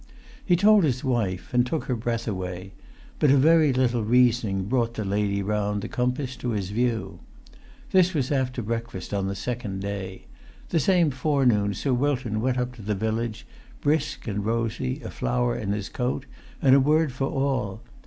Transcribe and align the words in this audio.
He 0.43 0.55
told 0.55 0.83
his 0.83 1.03
wife 1.03 1.53
and 1.53 1.63
took 1.63 1.83
her 1.83 1.95
breath 1.95 2.27
away; 2.27 2.73
but 3.19 3.29
a 3.29 3.37
very 3.37 3.71
little 3.71 4.03
reasoning 4.03 4.63
brought 4.63 4.95
the 4.95 5.05
lady 5.05 5.43
round 5.43 5.83
the 5.83 5.87
compass 5.87 6.35
to 6.37 6.49
his 6.57 6.71
view. 6.71 7.19
This 7.91 8.15
was 8.15 8.31
after 8.31 8.63
breakfast 8.63 9.11
on[Pg 9.11 9.21
342] 9.21 9.29
the 9.29 9.43
second 9.69 9.79
day. 9.81 10.25
The 10.69 10.79
same 10.79 11.11
forenoon 11.11 11.75
Sir 11.75 11.93
Wilton 11.93 12.41
went 12.41 12.57
up 12.57 12.75
the 12.77 12.95
village, 12.95 13.45
brisk 13.79 14.27
and 14.27 14.43
rosy, 14.43 15.03
a 15.03 15.11
flower 15.11 15.55
in 15.55 15.71
his 15.71 15.87
coat, 15.87 16.25
and 16.63 16.73
a 16.73 16.79
word 16.79 17.11
for 17.13 17.27
all. 17.27 17.83